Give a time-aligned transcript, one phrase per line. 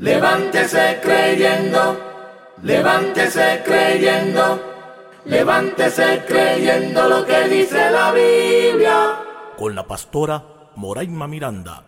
[0.00, 1.98] Levántese creyendo,
[2.62, 4.60] levántese creyendo,
[5.24, 9.18] levántese creyendo lo que dice la Biblia.
[9.56, 11.84] Con la pastora Moraima Miranda.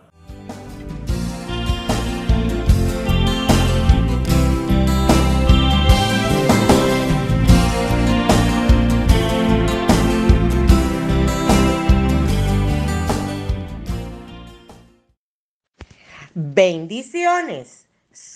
[16.33, 17.90] Bendiciones.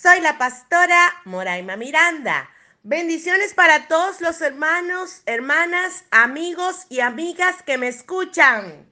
[0.05, 2.47] Soy la pastora Moraima Miranda.
[2.83, 8.87] Bendiciones para todos los hermanos, hermanas, amigos y amigas que me escuchan.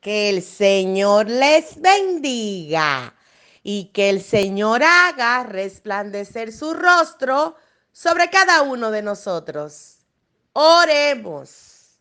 [0.00, 3.16] Que el Señor les bendiga
[3.64, 7.56] y que el Señor haga resplandecer su rostro
[7.90, 9.96] sobre cada uno de nosotros.
[10.52, 11.98] Oremos.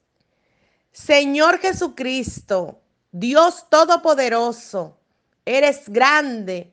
[0.92, 5.00] Señor Jesucristo, Dios Todopoderoso,
[5.44, 6.72] Eres grande,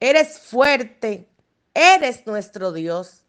[0.00, 1.28] eres fuerte,
[1.72, 3.24] eres nuestro Dios.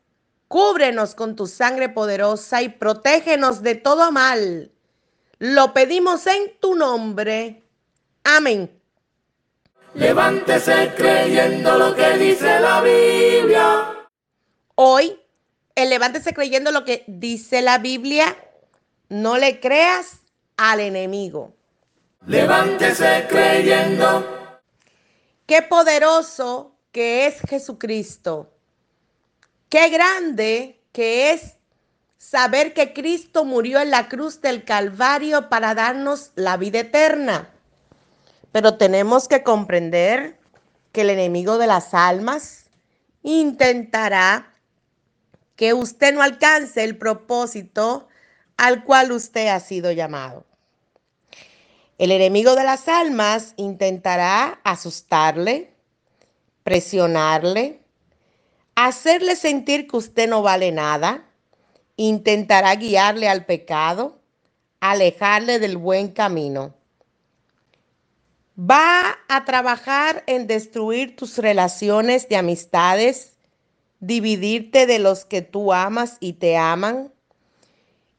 [0.48, 4.72] Cúbrenos con tu sangre poderosa y protégenos de todo mal.
[5.40, 7.64] Lo pedimos en tu nombre.
[8.24, 8.72] Amén.
[9.96, 14.08] Levántese creyendo lo que dice la Biblia.
[14.76, 15.20] Hoy,
[15.74, 18.36] el levántese creyendo lo que dice la Biblia,
[19.10, 20.20] no le creas
[20.58, 21.56] al enemigo.
[22.28, 24.35] Levántese creyendo
[25.46, 28.52] Qué poderoso que es Jesucristo.
[29.70, 31.58] Qué grande que es
[32.18, 37.50] saber que Cristo murió en la cruz del Calvario para darnos la vida eterna.
[38.52, 40.40] Pero tenemos que comprender
[40.92, 42.66] que el enemigo de las almas
[43.22, 44.56] intentará
[45.56, 48.08] que usted no alcance el propósito
[48.58, 50.46] al cual usted ha sido llamado.
[51.98, 55.72] El enemigo de las almas intentará asustarle,
[56.64, 57.80] presionarle,
[58.76, 61.26] hacerle sentir que usted no vale nada,
[61.96, 64.20] intentará guiarle al pecado,
[64.82, 66.74] alejarle del buen camino.
[68.60, 73.38] Va a trabajar en destruir tus relaciones de amistades,
[74.02, 77.15] dividirte de los que tú amas y te aman,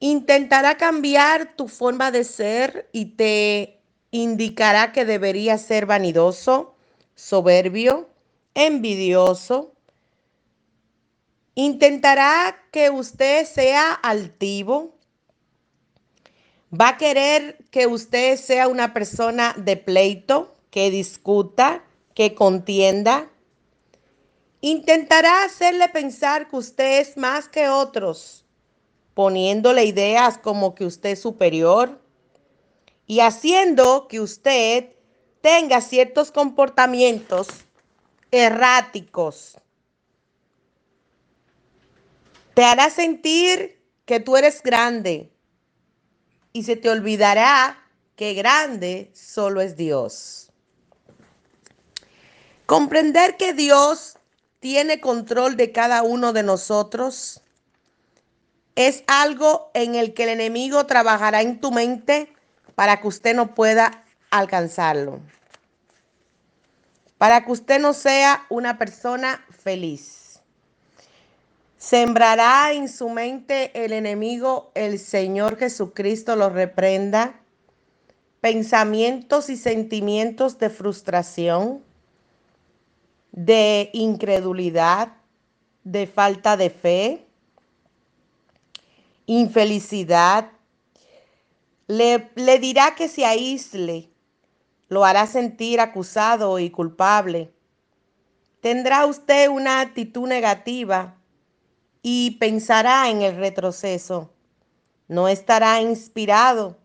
[0.01, 3.81] intentará cambiar tu forma de ser y te
[4.11, 6.75] indicará que deberías ser vanidoso,
[7.15, 8.09] soberbio,
[8.55, 9.73] envidioso.
[11.55, 14.95] Intentará que usted sea altivo.
[16.79, 21.85] Va a querer que usted sea una persona de pleito, que discuta,
[22.15, 23.31] que contienda.
[24.61, 28.46] Intentará hacerle pensar que usted es más que otros
[29.17, 31.99] poniéndole ideas como que usted es superior
[33.07, 34.91] y haciendo que usted
[35.41, 37.49] tenga ciertos comportamientos
[38.31, 39.57] erráticos.
[42.53, 45.33] Te hará sentir que tú eres grande
[46.53, 47.83] y se te olvidará
[48.17, 50.53] que grande solo es Dios.
[52.67, 54.19] Comprender que Dios
[54.61, 57.41] tiene control de cada uno de nosotros
[58.77, 62.33] es algo en el que el enemigo trabajará en tu mente
[62.75, 65.21] para que usted no pueda alcanzarlo.
[67.17, 70.41] Para que usted no sea una persona feliz.
[71.79, 77.41] Sembrará en su mente el enemigo, el Señor Jesucristo lo reprenda,
[78.41, 81.83] pensamientos y sentimientos de frustración,
[83.33, 85.13] de incredulidad,
[85.85, 87.26] de falta de fe,
[89.27, 90.51] infelicidad.
[91.89, 94.11] Le, le dirá que se aísle,
[94.89, 97.53] lo hará sentir acusado y culpable.
[98.61, 101.17] Tendrá usted una actitud negativa
[102.03, 104.33] y pensará en el retroceso.
[105.09, 106.79] No estará inspirado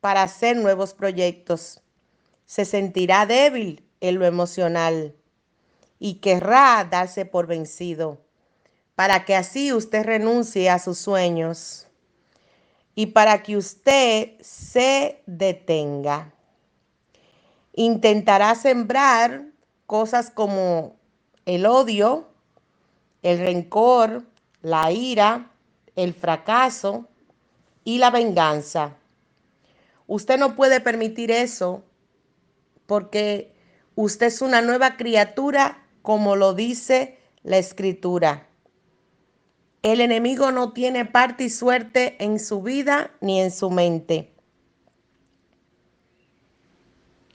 [0.00, 1.80] para hacer nuevos proyectos.
[2.46, 5.16] Se sentirá débil en lo emocional
[5.98, 8.20] y querrá darse por vencido
[8.94, 11.83] para que así usted renuncie a sus sueños
[12.94, 16.32] y para que usted se detenga.
[17.72, 19.46] Intentará sembrar
[19.86, 20.96] cosas como
[21.44, 22.28] el odio,
[23.22, 24.24] el rencor,
[24.62, 25.50] la ira,
[25.96, 27.08] el fracaso
[27.84, 28.96] y la venganza.
[30.06, 31.82] Usted no puede permitir eso
[32.86, 33.52] porque
[33.94, 38.46] usted es una nueva criatura como lo dice la escritura.
[39.84, 44.32] El enemigo no tiene parte y suerte en su vida ni en su mente.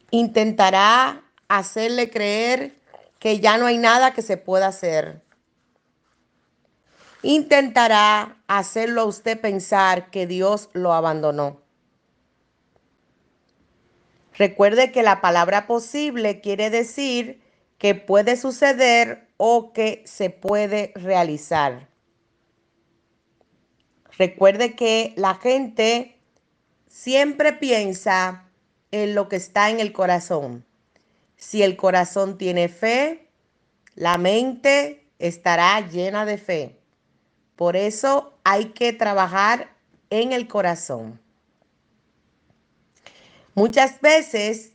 [0.09, 2.75] Intentará hacerle creer
[3.19, 5.21] que ya no hay nada que se pueda hacer.
[7.21, 11.61] Intentará hacerlo a usted pensar que Dios lo abandonó.
[14.33, 17.43] Recuerde que la palabra posible quiere decir
[17.77, 21.88] que puede suceder o que se puede realizar.
[24.19, 26.19] Recuerde que la gente
[26.89, 28.49] siempre piensa
[28.91, 30.65] en lo que está en el corazón.
[31.37, 33.29] Si el corazón tiene fe,
[33.95, 36.81] la mente estará llena de fe.
[37.55, 39.73] Por eso hay que trabajar
[40.09, 41.21] en el corazón.
[43.55, 44.73] Muchas veces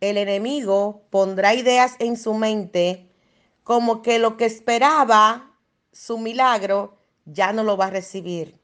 [0.00, 3.10] el enemigo pondrá ideas en su mente
[3.64, 5.50] como que lo que esperaba,
[5.90, 8.62] su milagro, ya no lo va a recibir.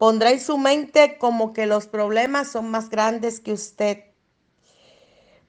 [0.00, 4.04] Pondrá en su mente como que los problemas son más grandes que usted.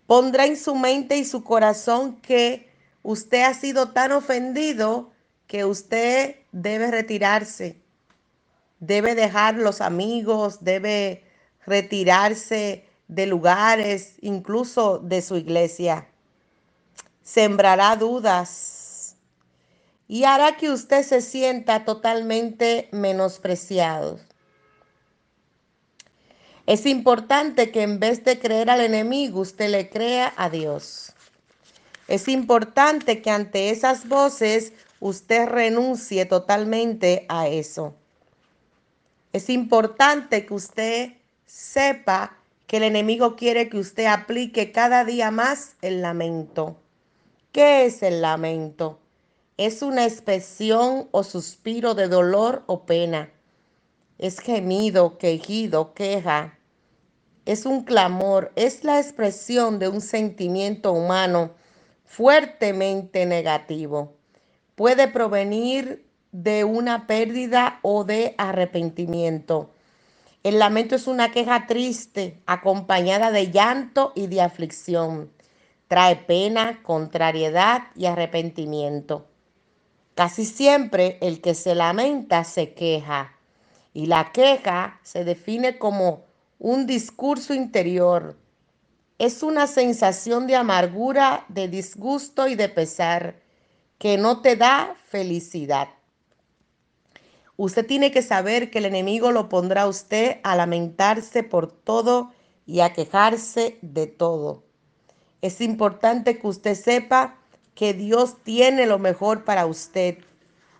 [0.07, 2.69] Pondrá en su mente y su corazón que
[3.01, 5.13] usted ha sido tan ofendido
[5.47, 7.81] que usted debe retirarse.
[8.81, 11.23] Debe dejar los amigos, debe
[11.65, 16.09] retirarse de lugares, incluso de su iglesia.
[17.23, 19.15] Sembrará dudas
[20.09, 24.19] y hará que usted se sienta totalmente menospreciado.
[26.71, 31.11] Es importante que en vez de creer al enemigo, usted le crea a Dios.
[32.07, 34.71] Es importante que ante esas voces
[35.01, 37.93] usted renuncie totalmente a eso.
[39.33, 41.13] Es importante que usted
[41.45, 42.37] sepa
[42.67, 46.77] que el enemigo quiere que usted aplique cada día más el lamento.
[47.51, 48.97] ¿Qué es el lamento?
[49.57, 53.29] Es una expresión o suspiro de dolor o pena.
[54.19, 56.59] Es gemido, quejido, queja.
[57.51, 61.51] Es un clamor, es la expresión de un sentimiento humano
[62.05, 64.15] fuertemente negativo.
[64.75, 69.71] Puede provenir de una pérdida o de arrepentimiento
[70.43, 75.31] el lamento es una queja triste, acompañada de llanto y de aflicción.
[75.87, 79.27] Trae pena, contrariedad y arrepentimiento.
[80.15, 83.37] Casi siempre el que se lamenta se queja
[83.93, 86.25] y la queja se define como
[86.63, 88.37] un discurso interior.
[89.17, 93.41] Es una sensación de amargura, de disgusto y de pesar
[93.97, 95.87] que no te da felicidad.
[97.57, 102.31] Usted tiene que saber que el enemigo lo pondrá a usted a lamentarse por todo
[102.67, 104.63] y a quejarse de todo.
[105.41, 107.39] Es importante que usted sepa
[107.73, 110.19] que Dios tiene lo mejor para usted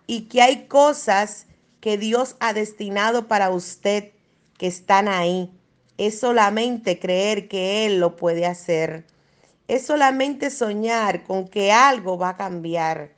[0.06, 1.48] y que hay cosas
[1.80, 4.12] que Dios ha destinado para usted
[4.58, 5.50] que están ahí.
[5.98, 9.04] Es solamente creer que Él lo puede hacer.
[9.68, 13.12] Es solamente soñar con que algo va a cambiar.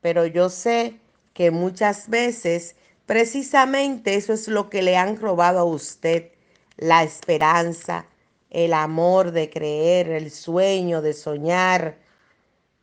[0.00, 0.98] Pero yo sé
[1.34, 2.76] que muchas veces
[3.08, 6.30] Precisamente eso es lo que le han robado a usted,
[6.76, 8.04] la esperanza,
[8.50, 11.96] el amor de creer, el sueño de soñar.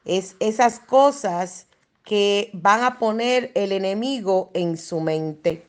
[0.04, 1.68] Es esas cosas
[2.04, 5.68] que van a poner el enemigo en su mente.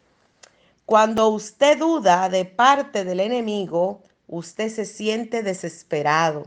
[0.86, 6.44] Cuando usted duda de parte del enemigo, usted se siente desesperado.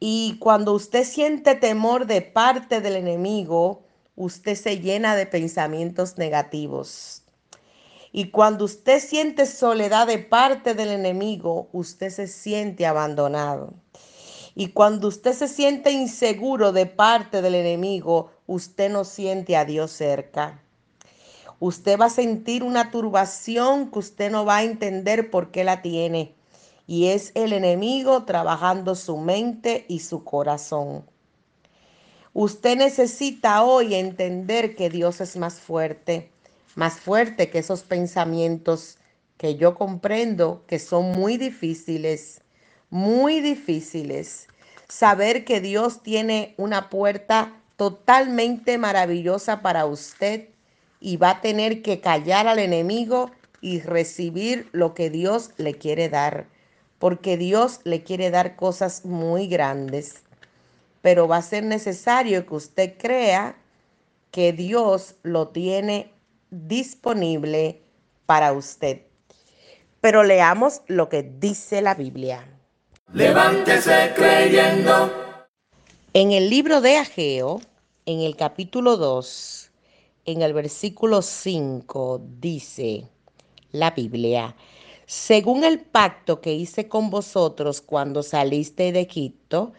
[0.00, 3.82] Y cuando usted siente temor de parte del enemigo,
[4.16, 7.24] usted se llena de pensamientos negativos.
[8.10, 13.74] Y cuando usted siente soledad de parte del enemigo, usted se siente abandonado.
[14.54, 19.90] Y cuando usted se siente inseguro de parte del enemigo, usted no siente a Dios
[19.90, 20.63] cerca.
[21.66, 25.80] Usted va a sentir una turbación que usted no va a entender por qué la
[25.80, 26.34] tiene.
[26.86, 31.06] Y es el enemigo trabajando su mente y su corazón.
[32.34, 36.30] Usted necesita hoy entender que Dios es más fuerte,
[36.74, 38.98] más fuerte que esos pensamientos
[39.38, 42.42] que yo comprendo que son muy difíciles,
[42.90, 44.48] muy difíciles.
[44.86, 50.50] Saber que Dios tiene una puerta totalmente maravillosa para usted
[51.04, 53.30] y va a tener que callar al enemigo
[53.60, 56.46] y recibir lo que Dios le quiere dar,
[56.98, 60.24] porque Dios le quiere dar cosas muy grandes
[61.04, 63.54] pero va a ser necesario que usted crea
[64.30, 66.10] que Dios lo tiene
[66.50, 67.82] disponible
[68.24, 69.02] para usted.
[70.00, 72.48] Pero leamos lo que dice la Biblia.
[73.12, 75.12] Levántese creyendo.
[76.14, 77.60] En el libro de Ageo,
[78.06, 79.72] en el capítulo 2,
[80.24, 83.08] en el versículo 5, dice
[83.72, 84.54] la Biblia,
[85.06, 89.72] según el pacto que hice con vosotros cuando saliste de Egipto,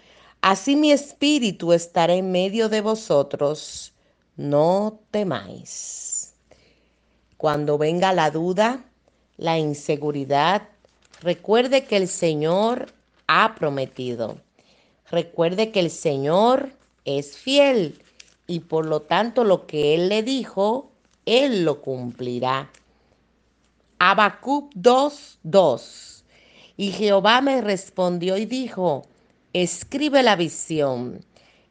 [0.45, 3.95] Así mi espíritu estará en medio de vosotros,
[4.35, 6.35] no temáis.
[7.37, 8.85] Cuando venga la duda,
[9.37, 10.69] la inseguridad,
[11.21, 12.93] recuerde que el Señor
[13.25, 14.37] ha prometido.
[15.09, 16.69] Recuerde que el Señor
[17.05, 18.03] es fiel
[18.47, 20.91] y por lo tanto lo que Él le dijo,
[21.25, 22.69] Él lo cumplirá.
[23.99, 26.23] Habacuc 2, 2.
[26.77, 29.07] Y Jehová me respondió y dijo,
[29.53, 31.25] escribe la visión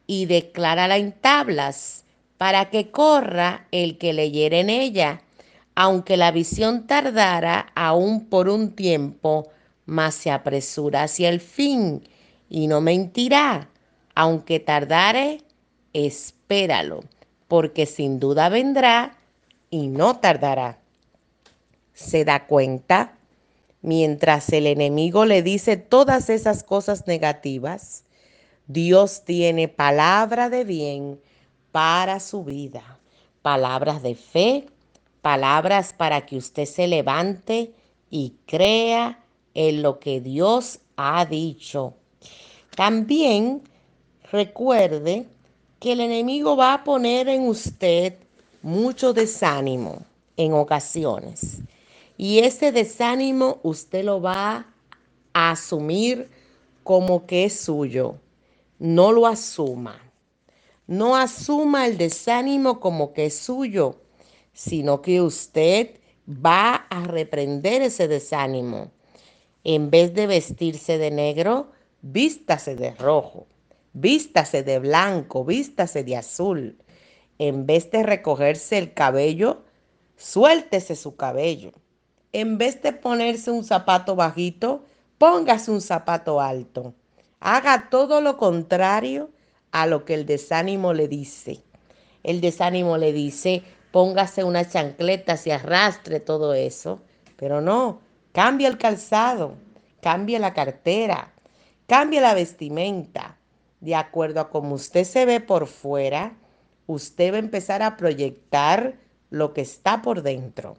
[0.07, 2.03] y declárala en tablas
[2.37, 5.21] para que corra el que leyere en ella,
[5.75, 9.49] aunque la visión tardara aún por un tiempo,
[9.85, 12.07] mas se apresura hacia el fin
[12.49, 13.69] y no mentirá,
[14.15, 15.41] aunque tardare,
[16.45, 17.03] espéralo,
[17.47, 19.17] porque sin duda vendrá
[19.71, 20.77] y no tardará.
[21.93, 23.17] ¿Se da cuenta?
[23.81, 28.03] Mientras el enemigo le dice todas esas cosas negativas,
[28.67, 31.19] Dios tiene palabra de bien
[31.71, 32.99] para su vida,
[33.41, 34.67] palabras de fe,
[35.23, 37.73] palabras para que usted se levante
[38.11, 39.19] y crea
[39.55, 41.95] en lo que Dios ha dicho.
[42.75, 43.63] También
[44.31, 45.25] recuerde
[45.85, 48.15] que el enemigo va a poner en usted
[48.63, 50.03] mucho desánimo
[50.35, 51.59] en ocasiones.
[52.17, 54.65] Y ese desánimo usted lo va
[55.31, 56.27] a asumir
[56.83, 58.15] como que es suyo.
[58.79, 60.01] No lo asuma.
[60.87, 63.97] No asuma el desánimo como que es suyo,
[64.53, 68.89] sino que usted va a reprender ese desánimo.
[69.63, 71.67] En vez de vestirse de negro,
[72.01, 73.45] vístase de rojo,
[73.95, 76.77] vístase de blanco, vístase de azul.
[77.39, 79.63] En vez de recogerse el cabello,
[80.15, 81.71] suéltese su cabello.
[82.33, 84.85] En vez de ponerse un zapato bajito,
[85.17, 86.93] póngase un zapato alto.
[87.39, 89.31] Haga todo lo contrario
[89.71, 91.63] a lo que el desánimo le dice.
[92.23, 97.01] El desánimo le dice, póngase una chancleta, se arrastre todo eso.
[97.37, 98.01] Pero no,
[98.33, 99.55] cambia el calzado,
[100.01, 101.31] cambia la cartera,
[101.87, 103.37] Cambie la vestimenta.
[103.85, 106.35] De acuerdo a cómo usted se ve por fuera,
[106.87, 108.95] usted va a empezar a proyectar
[109.29, 110.75] lo que está por dentro.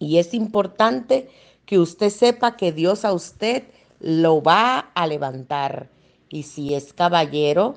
[0.00, 1.28] Y es importante
[1.64, 3.62] que usted sepa que Dios a usted
[4.00, 5.90] lo va a levantar.
[6.28, 7.74] Y si es caballero,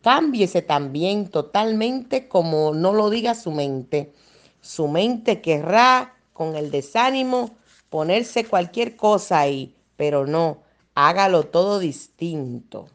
[0.00, 4.12] cámbiese también totalmente como no lo diga su mente.
[4.60, 7.50] Su mente querrá con el desánimo
[7.88, 10.58] ponerse cualquier cosa ahí, pero no
[10.94, 12.86] hágalo todo distinto,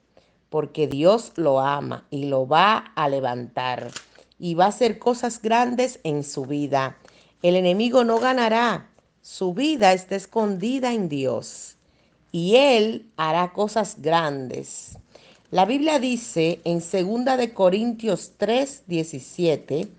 [0.56, 3.92] porque Dios lo ama y lo va a levantar
[4.40, 6.98] y va a hacer cosas grandes en su vida.
[7.42, 8.90] El enemigo no ganará,
[9.22, 11.76] su vida está escondida en Dios
[12.32, 14.98] y él hará cosas grandes.
[15.52, 19.90] La Biblia dice en 2 de Corintios 3, 17,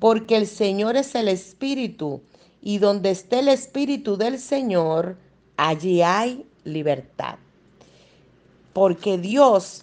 [0.00, 2.22] porque el Señor es el Espíritu
[2.62, 5.18] y donde esté el Espíritu del Señor,
[5.58, 7.36] allí hay libertad
[8.78, 9.82] porque Dios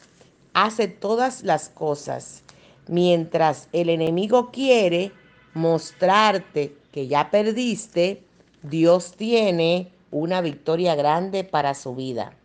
[0.56, 2.42] hace todas las cosas.
[2.88, 5.12] Mientras el enemigo quiere
[5.54, 8.24] mostrarte que ya perdiste,
[8.64, 12.38] Dios tiene una victoria grande para su vida.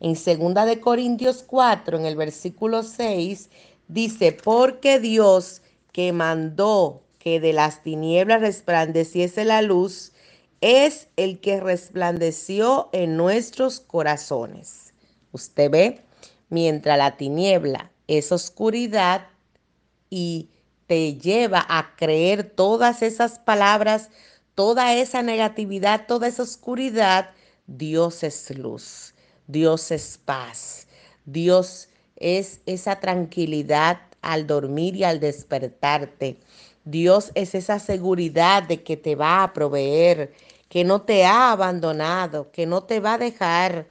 [0.00, 3.50] En 2 de Corintios 4, en el versículo 6,
[3.88, 5.60] dice, porque Dios
[5.92, 10.12] que mandó que de las tinieblas resplandeciese la luz,
[10.62, 14.94] es el que resplandeció en nuestros corazones.
[15.32, 16.09] Usted ve,
[16.50, 19.28] mientras la tiniebla es oscuridad
[20.10, 20.50] y
[20.86, 24.10] te lleva a creer todas esas palabras,
[24.54, 27.30] toda esa negatividad, toda esa oscuridad,
[27.68, 29.14] Dios es luz,
[29.46, 30.88] Dios es paz,
[31.24, 36.38] Dios es esa tranquilidad al dormir y al despertarte.
[36.84, 40.32] Dios es esa seguridad de que te va a proveer,
[40.68, 43.86] que no te ha abandonado, que no te va a dejar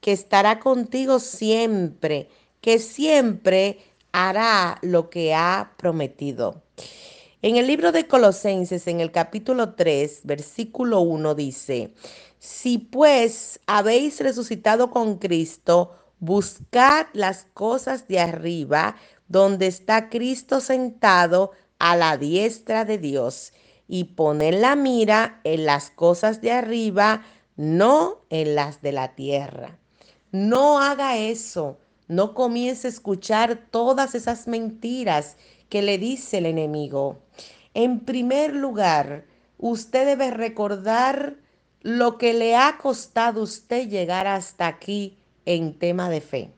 [0.00, 2.28] que estará contigo siempre,
[2.60, 3.78] que siempre
[4.12, 6.62] hará lo que ha prometido.
[7.40, 11.92] En el libro de Colosenses, en el capítulo 3, versículo 1 dice,
[12.38, 18.96] si pues habéis resucitado con Cristo, buscad las cosas de arriba,
[19.28, 23.52] donde está Cristo sentado a la diestra de Dios,
[23.86, 27.22] y poned la mira en las cosas de arriba,
[27.56, 29.78] no en las de la tierra.
[30.32, 31.78] No haga eso.
[32.08, 35.36] No comience a escuchar todas esas mentiras
[35.68, 37.20] que le dice el enemigo.
[37.74, 39.26] En primer lugar,
[39.58, 41.36] usted debe recordar
[41.82, 46.50] lo que le ha costado usted llegar hasta aquí en tema de fe.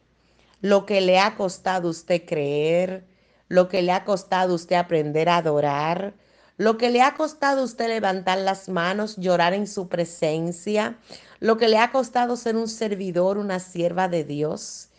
[0.61, 3.07] lo que le ha costado usted creer,
[3.49, 6.15] lo que le ha costado usted aprender a adorar,
[6.61, 10.99] lo que le ha costado usted levantar las manos, llorar en su presencia,
[11.39, 14.91] lo que le ha costado ser un servidor, una sierva de Dios.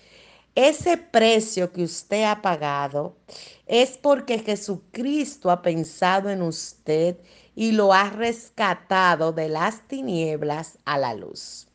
[0.56, 3.16] Ese precio que usted ha pagado
[3.68, 7.18] es porque Jesucristo ha pensado en usted
[7.54, 11.68] y lo ha rescatado de las tinieblas a la luz.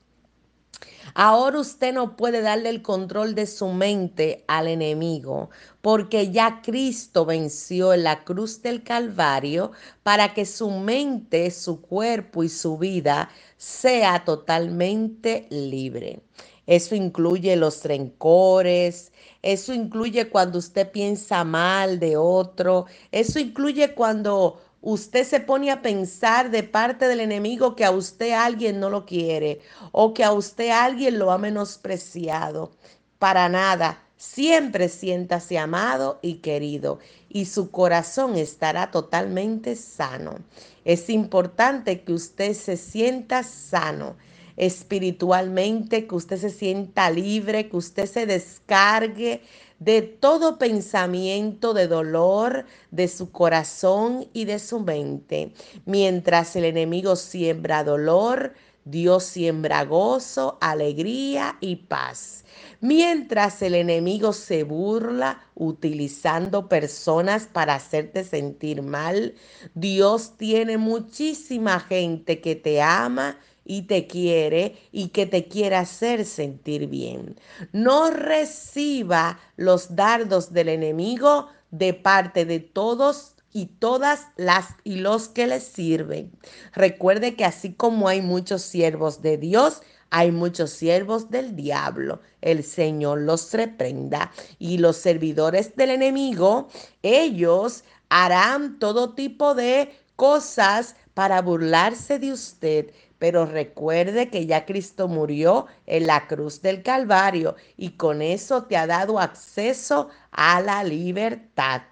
[1.15, 5.49] Ahora usted no puede darle el control de su mente al enemigo,
[5.81, 12.45] porque ya Cristo venció en la cruz del Calvario para que su mente, su cuerpo
[12.45, 16.21] y su vida sea totalmente libre.
[16.67, 24.61] Eso incluye los rencores, eso incluye cuando usted piensa mal de otro, eso incluye cuando
[24.89, 29.05] usted se pone a pensar de parte del enemigo que a usted alguien no lo
[29.05, 32.71] quiere o que a usted alguien lo ha menospreciado.
[33.19, 40.37] Para nada, siempre siéntase amado y querido y su corazón estará totalmente sano.
[40.85, 44.15] Es importante que usted se sienta sano
[44.57, 49.43] espiritualmente, que usted se sienta libre, que usted se descargue
[49.79, 55.53] de todo pensamiento de dolor de su corazón y de su mente.
[55.85, 58.55] Mientras el enemigo siembra dolor,
[58.85, 62.45] Dios siembra gozo, alegría y paz.
[62.81, 69.35] Mientras el enemigo se burla utilizando personas para hacerte sentir mal,
[69.75, 76.25] Dios tiene muchísima gente que te ama y te quiere y que te quiere hacer
[76.25, 77.37] sentir bien.
[77.73, 85.29] No reciba los dardos del enemigo de parte de todos y todas las y los
[85.29, 86.31] que le sirven.
[86.75, 92.21] Recuerde que así como hay muchos siervos de Dios, hay muchos siervos del diablo.
[92.41, 94.31] El Señor los reprenda.
[94.59, 96.69] Y los servidores del enemigo,
[97.03, 105.09] ellos harán todo tipo de cosas para burlarse de usted, pero recuerde que ya Cristo
[105.09, 110.85] murió en la cruz del Calvario y con eso te ha dado acceso a la
[110.85, 111.83] libertad.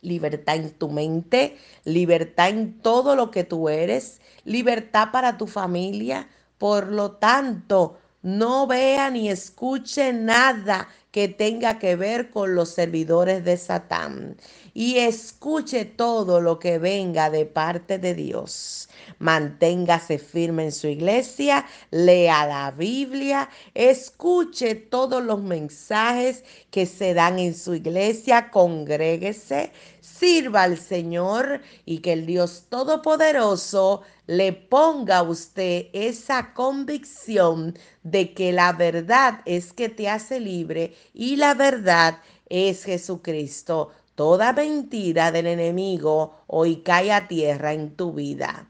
[0.00, 6.28] Libertad en tu mente, libertad en todo lo que tú eres, libertad para tu familia.
[6.56, 13.44] Por lo tanto, no vea ni escuche nada que tenga que ver con los servidores
[13.44, 14.36] de Satán
[14.74, 18.88] y escuche todo lo que venga de parte de Dios.
[19.18, 27.38] Manténgase firme en su iglesia, lea la Biblia, escuche todos los mensajes que se dan
[27.38, 29.72] en su iglesia, congréguese,
[30.18, 38.34] sirva al Señor y que el Dios Todopoderoso le ponga a usted esa convicción de
[38.34, 43.92] que la verdad es que te hace libre y la verdad es Jesucristo.
[44.14, 48.68] Toda mentira del enemigo hoy cae a tierra en tu vida.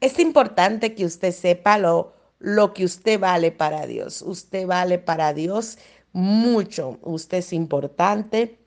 [0.00, 4.22] Es importante que usted sepa lo, lo que usted vale para Dios.
[4.22, 5.78] Usted vale para Dios
[6.12, 6.98] mucho.
[7.02, 8.63] Usted es importante.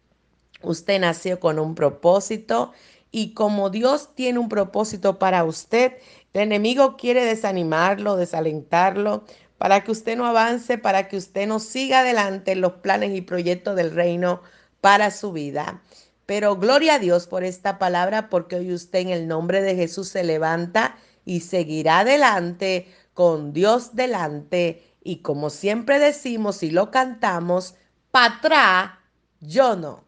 [0.62, 2.74] Usted nació con un propósito
[3.12, 5.94] y como Dios tiene un propósito para usted,
[6.34, 9.24] el enemigo quiere desanimarlo, desalentarlo,
[9.58, 13.22] para que usted no avance, para que usted no siga adelante en los planes y
[13.22, 14.42] proyectos del reino
[14.82, 15.82] para su vida.
[16.26, 20.10] Pero gloria a Dios por esta palabra, porque hoy usted en el nombre de Jesús
[20.10, 24.84] se levanta y seguirá adelante con Dios delante.
[25.04, 27.76] Y como siempre decimos y lo cantamos,
[28.12, 29.00] patrá,
[29.40, 30.07] yo no.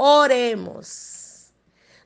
[0.00, 1.52] Oremos.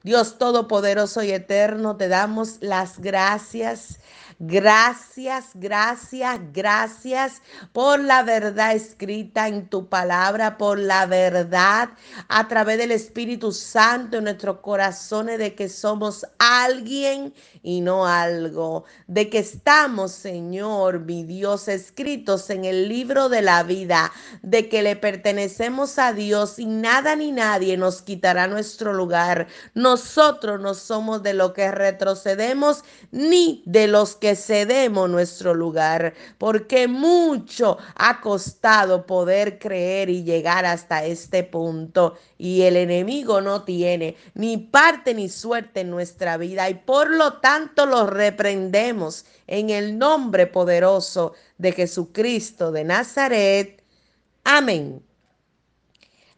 [0.02, 4.00] Dios Todopoderoso y Eterno, te damos las gracias
[4.38, 7.42] Gracias, gracias, gracias
[7.72, 11.90] por la verdad escrita en tu palabra, por la verdad
[12.28, 18.84] a través del Espíritu Santo en nuestros corazones de que somos alguien y no algo,
[19.06, 24.82] de que estamos, Señor, mi Dios, escritos en el libro de la vida, de que
[24.82, 29.46] le pertenecemos a Dios y nada ni nadie nos quitará nuestro lugar.
[29.74, 36.86] Nosotros no somos de lo que retrocedemos ni de los que cedemos nuestro lugar, porque
[36.86, 42.14] mucho ha costado poder creer y llegar hasta este punto.
[42.38, 47.40] Y el enemigo no tiene ni parte ni suerte en nuestra vida y por lo
[47.40, 53.82] tanto lo reprendemos en el nombre poderoso de Jesucristo de Nazaret.
[54.44, 55.02] Amén.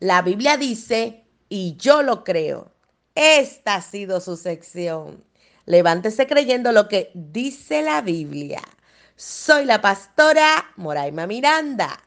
[0.01, 2.73] La Biblia dice, y yo lo creo,
[3.15, 5.23] esta ha sido su sección.
[5.67, 8.61] Levántese creyendo lo que dice la Biblia.
[9.17, 12.01] Soy la pastora Moraima Miranda.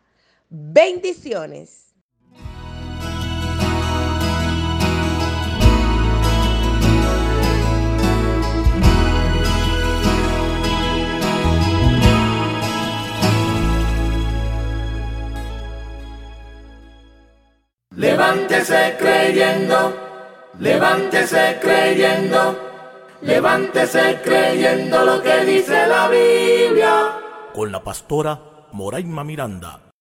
[0.49, 1.87] Bendiciones.
[17.97, 19.95] Levántese creyendo,
[20.59, 22.66] levántese creyendo,
[23.21, 27.19] levántese creyendo lo que dice la Biblia.
[27.53, 28.39] Con la pastora
[28.71, 29.86] Moraima Miranda.